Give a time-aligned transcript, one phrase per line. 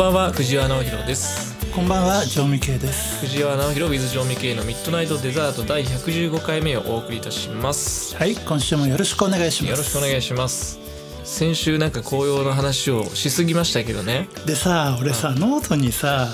[0.00, 3.20] ばんは藤原直弘ですこんばんは、ジョーミケイです。
[3.20, 9.70] 藤原直弘 with ジョーミケイのミッドナイトデザート第115回目をお送りいたしますはい、今週もよろしくお願いします。
[9.70, 10.89] よろしくお願いします
[11.30, 14.28] 先週なんか紅葉の話をしすぎましたけどね。
[14.46, 16.28] でさ、俺さ、ノートにさ、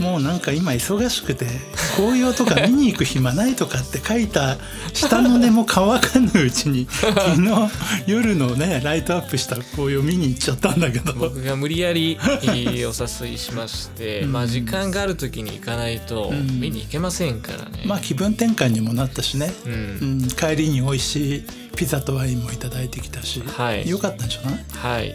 [0.00, 1.46] もうなんか今忙しくて
[1.96, 4.56] 紅葉とか見に行く暇ないとかって書いた
[4.92, 7.50] 舌の根も乾かぬうちに 昨日
[8.06, 11.12] 夜のねライトアップした紅葉見に行っちゃったんだけど。
[11.12, 12.92] 僕が無理やりお
[13.24, 16.60] 誘いしまして、 まあ時間がある時に行かないとん。
[16.60, 19.72] 見に行けませんからね、まあ気分転換にもなったしね、うん。
[19.72, 23.88] うん、帰りに美味しいピザとワインもいただいてきたし、はい。
[23.88, 24.64] よかったんじゃない？
[24.70, 25.14] はい。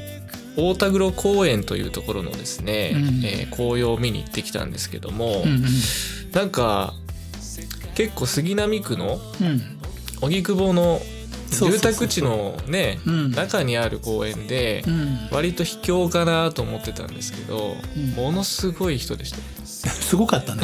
[0.56, 5.64] 大田黒公園というところのですね、うんえー紅葉を見に行ってきたんですけども、うん
[6.34, 6.94] なんか
[7.96, 9.48] 結構杉並区のうん。
[9.48, 9.62] うん
[10.20, 11.00] 荻窪の
[11.52, 13.32] 住宅地のねうん。
[13.32, 15.18] 中にある公園でうん。
[15.32, 18.10] 割と秘境かなと思ってたんですけど、うん。
[18.14, 19.38] ものすごい人でした。
[19.92, 20.64] すごかったね。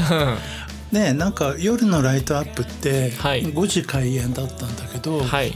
[0.91, 3.45] ねなんか夜のライトアップってはい。
[3.45, 5.53] 5時開演だったんだけど、はい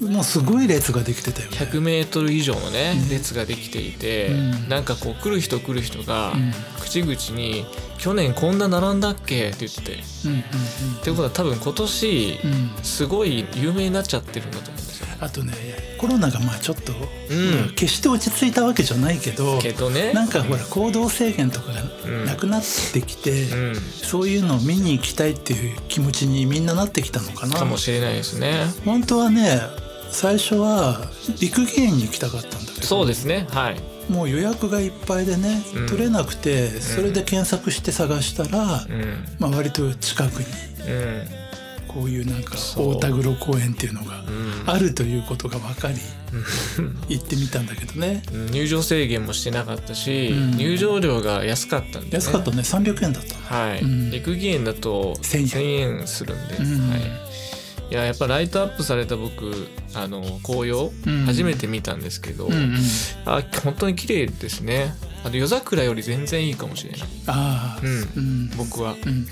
[0.00, 1.56] もうすごい列ができてたよね。
[1.56, 4.68] 100メートル以上のね、ね列ができていて、うん。
[4.68, 6.52] なんかこう来る人来る人がうん。
[6.80, 7.64] 口々に
[7.98, 9.82] 「去年こんな並んだっけ?」って言って。
[9.82, 10.40] てうんうん。
[10.40, 10.42] っ
[11.02, 12.50] てことは多分今年うん。
[12.50, 15.06] うんすごい有名になっちゃってるんだと思うんですよ。
[15.18, 15.54] あとね
[15.98, 17.70] コロナがまあちょっと、ん。
[17.74, 20.12] 決して落ち着いたわけじゃないけどけどね。
[20.12, 21.72] なんかほら行動制限とか
[22.04, 22.24] うん。
[22.26, 27.56] がなくなってきて、うん、そういうのを見に行きたいっていう気持ちにみんななってきたのかな。
[27.56, 28.66] かもしれないですね。
[28.84, 31.00] 本当はね最初は
[31.40, 33.46] 陸芸園に行きたかったんだけどそうですね。
[33.50, 33.80] はい。
[34.10, 35.86] もう予約がいっぱいでね、うん。
[35.86, 39.24] 取れなくてそれで検索して探したら、うん。
[39.38, 40.46] まあ、割と近くに
[40.88, 41.24] うん。
[41.88, 44.70] こういうなんか大田黒公園っていうのがうん。
[44.70, 45.94] あるということが分かり
[47.08, 48.22] 行ってみたんだけどね。
[48.32, 48.46] うん。
[48.46, 50.56] 入場制限もしてなかったし、うん。
[50.56, 52.58] 入場料が安かったんで、ね、安かったね。
[52.58, 53.34] 300円だった。
[53.54, 54.10] はい、うん。
[54.10, 56.90] 陸芸園だと1000 1000円するんで、うん。
[56.90, 57.00] はい、
[57.90, 61.24] いややっぱライトアップされた僕あの紅葉、うん。
[61.24, 62.76] 初めて見たんですけど、うんうん。
[63.24, 64.94] あ本当に綺麗ですね。
[65.24, 67.80] あと夜桜より全然いいかもしれない、ああ。
[67.82, 68.00] うん。
[68.16, 68.50] うん。
[68.56, 68.92] 僕は。
[68.92, 69.26] うんうん。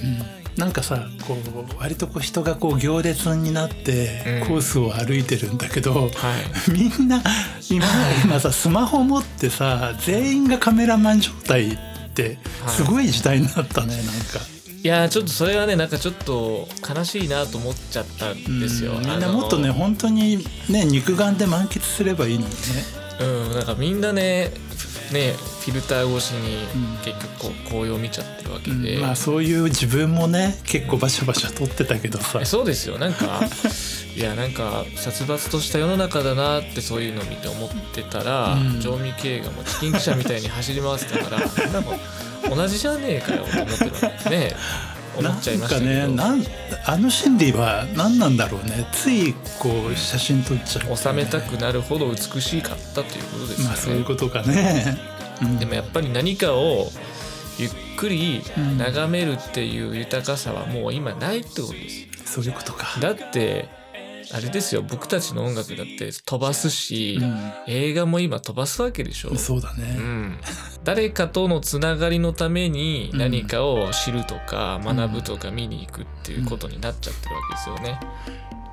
[0.56, 4.48] なんかさこう割とこう人がこう行列になってうん。
[4.48, 6.10] コースを歩いてるんだけど、はい。
[6.70, 7.22] みんな
[7.68, 7.84] 今
[8.24, 11.78] 今さスマホ持ってさ全員がカメラマン状態っ
[12.14, 12.74] てはい。
[12.74, 14.38] すごい時代になったね、なんか。
[14.84, 18.98] いやーちょっとそれはねなんかちょっと悲しいなと思っちゃったんですよ、うん。
[19.00, 22.58] みんなもっとね本当にね肉眼で満喫すればいいのにね。
[23.18, 24.52] うんなんかみんなね
[25.10, 29.00] ねフィルター越しにうん結局こう紅葉見ちゃってるわけで、うん。
[29.00, 32.40] まあそういう自分もね結構バシャバシャ撮ってたけどさ。
[32.42, 32.44] え。
[32.44, 33.40] そうですよなんか
[34.14, 38.80] いやなんか殺伐とした世の中だなってそういうのを見て思ってたら、うん。
[38.82, 41.38] ジョーミケイがもうチキン記者みたいに走り回ってたから
[41.70, 41.92] なんか
[42.48, 44.56] 同じじゃねえかよと思ってるね。
[45.16, 45.92] 思っちゃいましたけど。
[45.92, 46.44] なんかねなん
[46.86, 48.86] あの心理は何なんだろうね。
[48.92, 54.98] ついこう写真撮っちゃう、収めたくなるほど美しかったということですよね、まあそういうことかね。
[55.42, 55.58] うん。
[55.58, 56.90] でもやっぱり何かを
[57.58, 58.78] ゆっくりうん。
[58.78, 62.98] 眺めるっていう豊かさはもう今ないってことですそういうことか。
[63.00, 63.68] だって
[64.32, 69.86] あれですよ僕たちの音楽だって飛ばすし、う映画も今飛ばすわけでしょん、そうだうね。
[69.94, 70.38] ん、
[70.84, 78.00] 誰かとのつながりのためにうん何かを知るとか学ぶとか見に行くっていうことになっちゃってるわけですよね。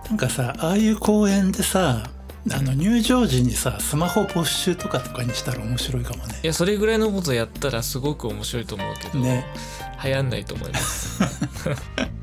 [0.09, 2.09] なんかさああいう公園でさ
[2.51, 6.47] あの入場時にさスマホ没収とかとかにしたら面白いかもねい。
[6.47, 9.45] やそれぐらいのことやったらすごく面白いと思うけど、ね。
[10.03, 11.21] 流行んないと思います。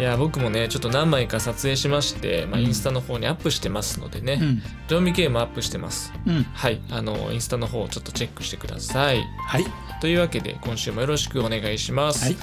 [0.00, 2.66] いや僕もねちょっと何枚か撮影しまして、まあ、うん。
[2.66, 4.62] インスタの方にアップしてますのでね、うん。
[4.88, 6.10] ジョーミケイもアップしてます。
[6.26, 6.42] うん。
[6.42, 6.80] はい。
[6.90, 9.22] あのインスタの方ちょっとチェックしてください。
[9.46, 9.66] はい。
[10.00, 12.36] というわけで今週もよろしくお願いします、はい。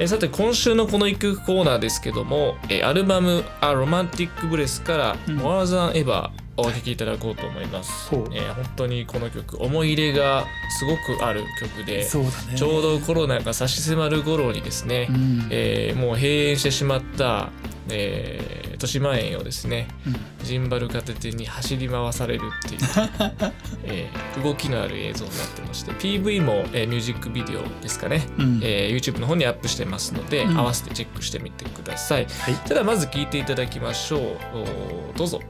[0.00, 5.38] えさて今週のこの一曲コーナーですけどもえアルバム「A Romantic Bliss」から「うん。
[5.38, 8.28] More Than Ever」お聴きいただこうと思います、ほう。
[8.32, 10.44] えー本当にこの曲思い入れが
[10.78, 12.04] すごくある曲でね。
[12.04, 15.48] ちょうどコロナが差し迫る頃にですね、うん。
[15.50, 17.50] えーもう閉園してしまった、
[17.90, 20.16] えー豊島園をですねうん。
[20.46, 22.80] ジンバル片手に走り回されるっていう、
[23.84, 28.60] えー動きのある映像になってまして PV も、えーミュージックビデオですかね、うん。
[28.62, 30.58] えー YouTube の方にアップしてますので、うん。
[30.58, 32.26] 合わせてチェックしてみてください。
[32.26, 32.54] はい。
[32.64, 35.16] それではまず聴いていただきましょう。
[35.16, 35.40] どうぞ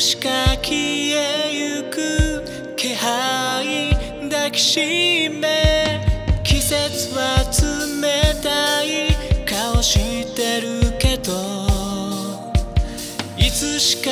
[0.00, 0.28] しか
[0.62, 2.42] 消えゆく
[2.76, 3.94] 気配
[4.28, 6.00] 抱きしめ
[6.42, 7.38] 季節は
[8.02, 9.14] 冷たい
[9.46, 11.32] 顔してるけど
[13.36, 14.10] いつしか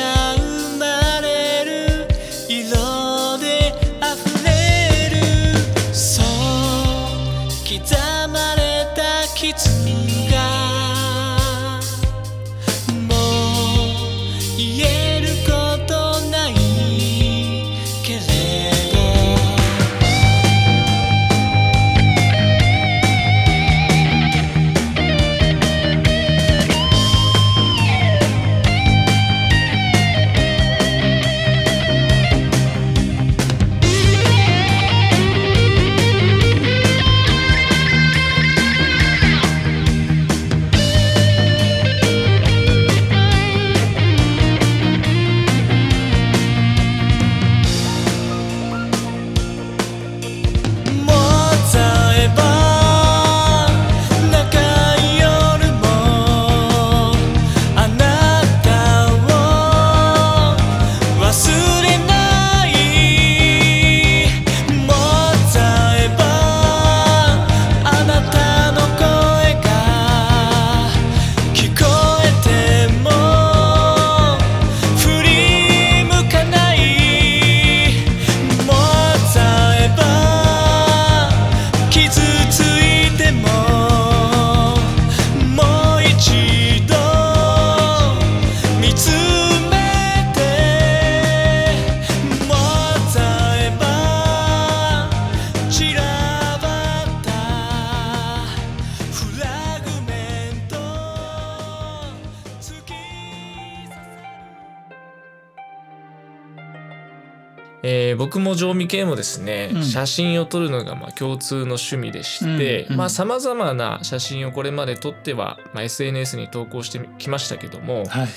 [108.32, 109.84] 僕も常味系もですね、うん。
[109.84, 112.96] 写真を撮るのがまあ共通の趣味でして、うんうん。
[112.96, 118.28] まあさまざまな写真をこれまで撮っては、まあ、SNS に投稿してきましたけども、はい。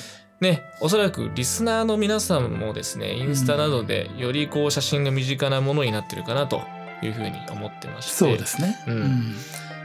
[0.41, 6.61] ね、おそらくリスナーの皆さんもですねインスタなどでよりこう写真が身近なものになってるかなと
[7.01, 8.75] いうふうに思ってましてそうですね。
[8.85, 9.35] うん。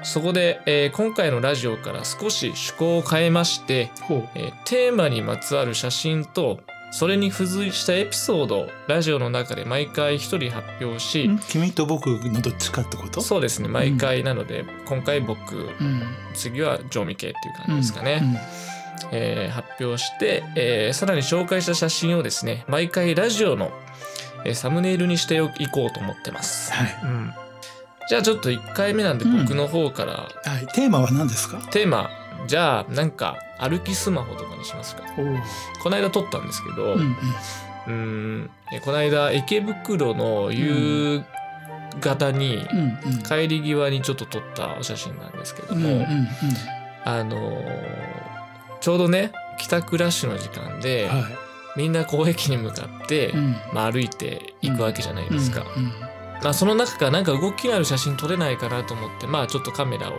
[0.02, 3.92] そこで、えー今回のラジオから少し趣向を変えまして、
[4.34, 6.58] えーテーマにまつわる写真と
[6.92, 11.38] それに付随したエピソードをラジオの中で毎回一人発表し、ん。
[11.38, 13.20] 君と僕のどっちかってこと？
[13.20, 13.68] そうですね。
[13.68, 16.02] 毎回なので、今回僕うん。
[16.34, 18.36] 次は常味系っていう感じですかね、うん。
[19.12, 23.70] えー発表して、えーさらに紹介した写真をですね毎回ラジオの、
[24.44, 27.00] えーサムネイルにしていこうと思ってます、はい。
[27.04, 27.32] うん、
[28.08, 29.42] じゃあちょっと1回目なんでうん。
[29.42, 31.58] 僕の方から、はい、テーマは何ですか？
[31.70, 32.10] テーマ
[32.46, 35.02] じゃあなんか歩きスマホとかにしますか。
[35.82, 37.06] この間撮ったんですけど、うんうん。
[37.06, 37.16] う
[37.86, 41.22] うんえこの間池袋の夕
[42.00, 43.22] 方にうんうん。
[43.22, 46.08] 帰り際にちょっと撮ったお写真なんですけども、うんうんうん。
[47.04, 48.20] あのー
[48.80, 51.22] ちょうどね帰宅ラッシュの時間で、はい。
[51.76, 53.56] みんなこう駅に向かって、うん。
[53.72, 55.84] まあ、歩いていくわけじゃないですか、うん
[56.42, 60.14] まあ、その中からなんか動きのある写真撮れないかなと思ってまあちょっとカメラを、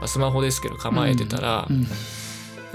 [0.00, 1.86] まあ、スマホですけど構えてたら、うん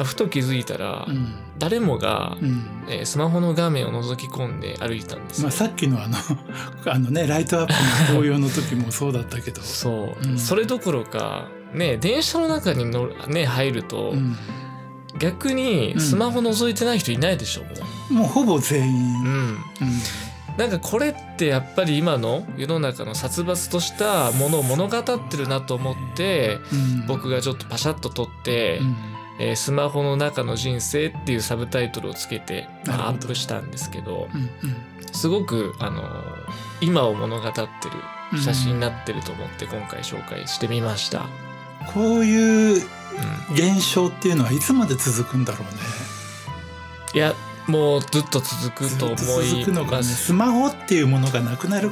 [0.03, 1.35] ふと気づいたら、うん。
[1.57, 2.85] 誰もが、うん。
[2.87, 6.17] えースマホの画面を覗き込んで歩いてたんですよ、まあ、さっきのあの
[6.91, 10.39] あのねライトアップの紅葉の時もそうだったけど、そう、うん。
[10.39, 14.37] それどころかね電車の中にの、ね、入ると、うん。
[15.17, 17.69] 逆にスマホ覗いてない人いないでしょ、も
[18.11, 18.13] う。
[18.13, 19.27] もうほぼ全員、うん。
[19.27, 19.59] うん
[20.59, 27.07] なんかこれってやっぱり今の世の中の殺伐としたものを物語ってるなと思ってうん。
[27.07, 28.95] 僕がちょっとパシャッと撮って、うん。
[29.39, 35.13] えースマホの中の人生」っていうサブタイトルをつけて、まあアップしたんですけどうんうん。
[35.13, 36.05] すごく、あのー
[36.81, 41.25] 今を物語ってる写真になってると思って今回紹介してみました。
[41.93, 42.83] こういう
[43.49, 43.55] うん。
[43.55, 45.79] 現象っていうのはいつまで続くんだろうね。
[47.13, 47.33] いや
[47.69, 50.15] もうずっと続くと思います。
[50.15, 51.91] スマホっていうものがなくなる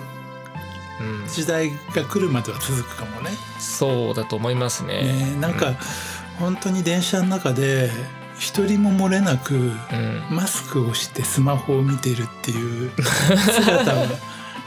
[0.99, 3.29] うん、時代が来るまでは続くかもね
[3.59, 5.03] そうだと思いますね。
[5.03, 5.75] ねなんか、
[6.39, 7.91] 本当に電車の中で
[8.39, 9.73] 一人も漏れなくうん、
[10.29, 14.07] マスクをしてスマホを見てるっていう姿は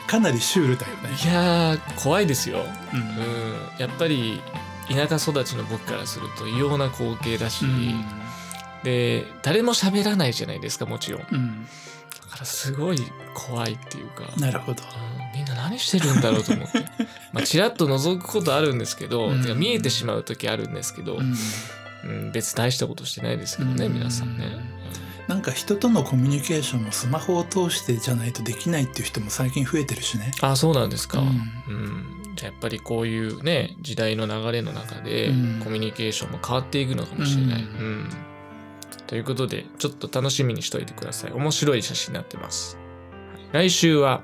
[0.07, 1.11] かなりシュールだよね。
[1.23, 2.65] いやー怖いですよ。
[2.93, 3.07] うんうん、
[3.79, 4.41] やっぱり
[4.89, 7.65] 田舎育ちの僕からすると異様な光景だし、
[8.85, 11.21] で誰も喋らないじゃないですかもちろん。
[11.23, 11.67] だうん。
[12.31, 12.99] からすごい
[13.35, 14.83] 怖いっていうか、なるほど。
[14.83, 16.85] うんみんな何してるんだろうと思って。
[17.33, 19.59] まあちらっと覗くことあるんですけど、うん。
[19.59, 21.35] 見えてしまう時あるんですけど、うん。
[22.05, 23.93] うん別に大したことしてないですけどね、うん。
[23.95, 24.49] 皆さんね。
[25.29, 30.33] なんか人とのコミュニケーションもスマホを通してじゃないとできないっていう人も最近増えてるしね。
[30.41, 31.21] あそうなんですか。
[31.21, 31.31] ううん。
[31.33, 35.61] んじゃあやっぱりこういうね時代の流れの中でうん。
[35.63, 37.63] コミュニケーションも変わっていくのかもしれない。
[37.63, 38.09] ううん
[38.97, 41.33] ということでちょっと楽しみにしといてください。
[41.33, 42.77] 面白い写真になってます。
[42.77, 42.91] はい
[43.53, 44.23] 来週は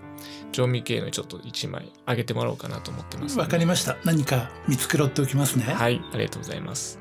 [0.53, 3.97] 調味系のちょっと1枚あげてもらおうかなと思ってます、わかりました。
[4.05, 5.65] 何か見繕っておきますね。
[5.65, 6.99] はい、ありがとうございます。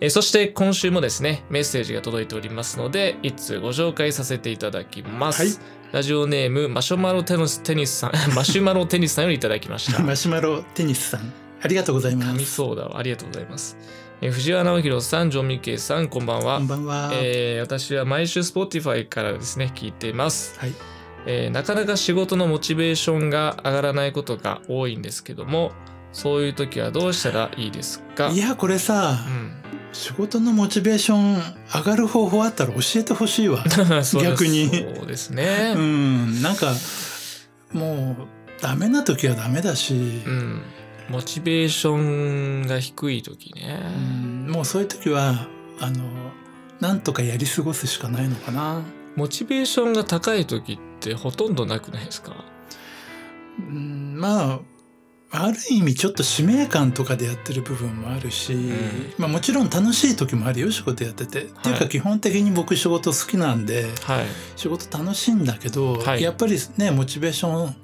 [0.00, 5.42] えーそして今週もですね、メッセージが届いておりますので、一通ご紹介させていただきます。
[5.42, 10.00] はいラジオネームマシュマロテニステニスさん、 マシュマロテニスさんよりいただきました。
[10.00, 12.54] マシュマロテニスさん、ありがとうございま噛みす。
[12.54, 12.98] そうだわ。
[12.98, 13.76] ありがとうございます。
[14.22, 16.58] えー藤原直弘さん、ジョンミケイさん、こんばんは。
[16.58, 17.10] こんばんは。
[17.14, 20.58] えー私は毎週 Spotify からですね、聞いています。
[20.58, 20.72] はい。
[21.26, 25.72] えーなかなか仕事のモチベーションが上がらないことが多いんですけども、
[26.12, 28.28] そういう時はどうしたらいいですか？
[28.30, 29.52] いやこれさ、うん
[29.92, 31.34] 仕事のモチベーション
[31.74, 33.64] 上がる方法あったら教えてほしいわ。
[34.22, 35.80] 逆にそうですねう。
[35.80, 36.72] ん、なんか
[37.72, 39.96] もうダメな時はダメだし、う
[40.30, 40.62] ん。
[41.10, 41.96] モチベーショ
[42.62, 43.80] ンが低い時ね。
[43.96, 45.46] うんもうそういう時は
[45.80, 46.04] あの
[46.80, 48.82] なんとかやり過ごすしかないのかな。
[49.16, 52.32] モチベーションが高い時ってほとんどなくないですか？
[53.58, 54.60] うん、まあ
[55.32, 58.72] ある意味ちょっと使命感とかでやってる部分もあるし、ん
[59.16, 61.42] まあ、もちろん楽しい時もあるよ仕事やってて。
[61.42, 64.26] っていうか基本的に僕仕事好きなんではい。
[64.56, 67.76] 仕事楽しいんだけど、はいやっぱりねモチベーション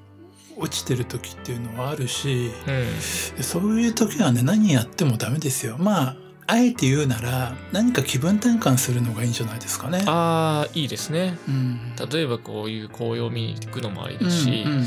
[0.56, 3.36] 落ちてる時っていうのはあるしうん。
[3.36, 5.76] でそういう時はね何やってもダメですよ。
[5.78, 6.16] まあ
[6.48, 10.04] あえて言うなら何か気分転換するのがいいんじゃないですかね。
[10.06, 11.36] ああ、いいですね。
[11.48, 14.86] うん例えばこういう紅葉を見に行くのもありだし、うんうん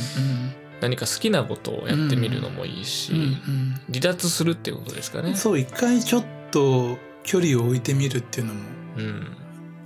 [0.81, 5.35] 何か好きなことをやってみるのもいいし、うんうん離脱するってことですかね。
[5.35, 8.61] そう一回ちょっと距離を置いてみるっていうのも
[8.97, 9.27] うん。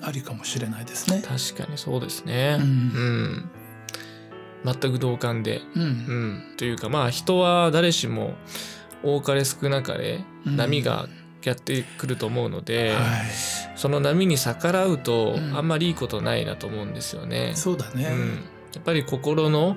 [0.06, 1.24] ありかもしれないですね。
[1.26, 2.58] 確かにそうですね。
[2.60, 3.50] ううんん。
[4.66, 5.62] 全く同感で。
[5.76, 6.44] うんうん。
[6.58, 8.34] というかまあ人は誰しも
[9.04, 11.08] 多かれ少なかれうん波が
[11.44, 13.00] やってくると思うので、はい、
[13.76, 17.52] その波に逆らうとうんあんまりいいことないなと思うんですよね。
[17.56, 18.10] そうだね。
[18.12, 18.30] うん、
[18.74, 19.76] やっぱり心の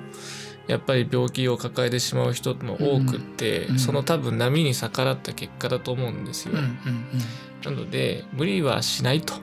[0.67, 6.55] やっぱり病気を抱えてしまう人の多くって、うんうんその多分波に逆らった結果だと思うんですよ。
[6.55, 6.77] うん
[7.63, 9.33] なので無理はしないと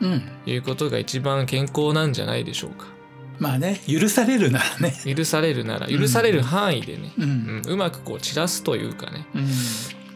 [0.00, 0.12] うんうん。
[0.14, 0.22] うん。
[0.46, 2.86] いうことが一番健康なんじゃないでしょうか。
[3.38, 4.94] まあね許されるならね。
[5.04, 9.46] 許されるなら許される範囲でね、ううんうまくこう散らすというかねうん。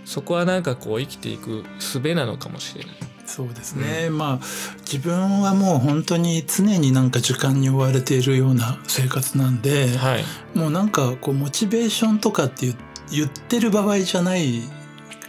[0.05, 2.95] そこはなんかこう生きていく術なのかもしれない。
[3.27, 4.47] そうですね、まあ
[4.91, 10.25] 自分はもう本当に常になんか時間に追われているような生活なんで、はい、
[10.59, 12.75] もうなんかこうモチベーションとかって言
[13.11, 14.63] 言ってる場合じゃない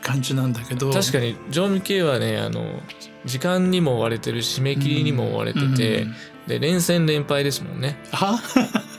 [0.01, 2.79] 感じなんだけど確かに常味系はねあの
[3.25, 6.15] 時間にも追われてる締め切りにも追われてて、うん
[6.49, 7.95] で連戦連敗ですもんね。
[8.11, 8.41] あ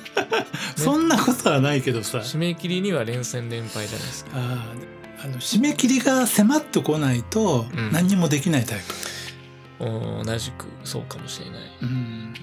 [0.77, 2.19] そんなことはないけどさ。
[2.19, 4.31] 締め切りには連戦連敗じゃないですか。
[4.35, 7.93] あーあの締め切りが迫ってこないとうん。
[7.93, 8.79] 何にもできないタイ
[9.81, 11.61] お同じくそうかもしれない。
[11.81, 12.35] プ、うん。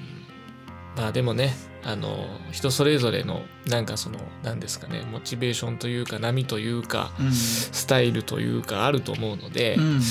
[0.98, 7.32] まあでもねあの人それぞれのなんかその何ですかねモチベーションというか波というかうん。
[7.32, 10.02] スタイルというかあると思うので、うん。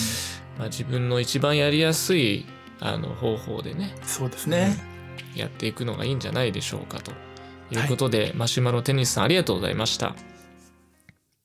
[0.59, 2.47] まあ、自分の一番やりやすい
[2.81, 3.95] あの方法でね。
[4.03, 4.77] そうですね、
[5.35, 7.13] やっていくのがいいんじゃないでしょうかと。
[7.71, 7.77] い。
[7.77, 10.15] うことで、マシュマロテニスさんありがとうございました。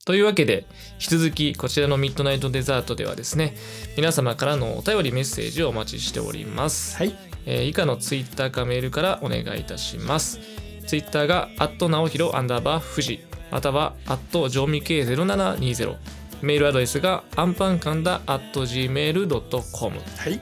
[0.04, 3.56] というわけで引き続きこちらのミッドナイトデザートではですね
[3.96, 7.16] 皆様からのお便りメッセージをお待ちしております、はい。
[7.46, 10.40] えー以下のツイッターかメールからお願いいたします。
[10.88, 13.22] ツイッターがアット直弘アンダーバー富士
[13.52, 15.96] またはアットジョミ系0720
[16.42, 20.42] メールアドレスがアンパンカンダアット gmail.com はい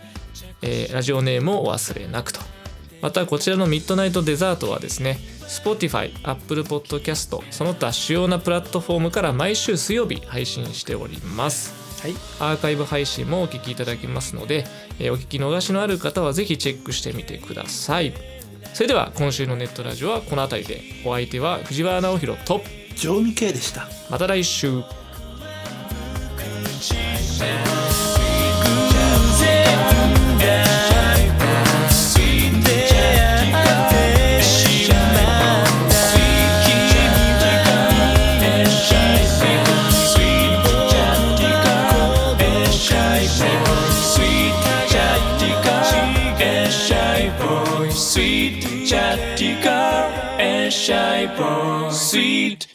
[0.62, 2.42] えーラジオネームをお忘れなくと。
[3.02, 11.74] またこちらのミッドナイトデザートはですね Spotify、Apple Podcast その他主要なプラットフォームから毎週水曜日配信しております。
[12.02, 12.14] はい。
[12.40, 14.66] アーカイブ配信もお聞きいただけますので、
[15.00, 18.14] えーお聞き逃しのある方はぜひチェックしてみてください。
[18.74, 20.82] それでは今週のネットラジオはこの辺りで。
[21.06, 22.62] お相手は藤原直弘と。
[22.96, 23.88] 常味系でした。
[24.10, 24.84] また来週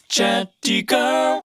[0.09, 1.44] チャッティカ